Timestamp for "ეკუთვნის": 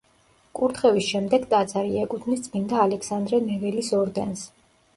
2.05-2.43